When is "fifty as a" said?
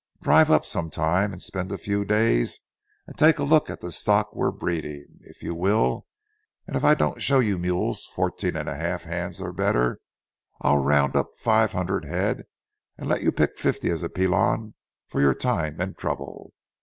13.59-14.09